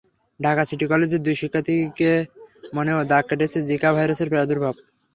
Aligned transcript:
Dhaka 0.39 0.63
city 0.69 0.85
কলেজের 0.91 1.21
দুই 1.23 1.35
শিক্ষার্থীর 1.41 2.15
মনেও 2.75 2.99
দাগ 3.11 3.23
কেটেছে 3.29 3.59
জিকা 3.69 3.89
ভাইরাসের 3.95 4.31
প্রাদুর্ভাব। 4.31 4.75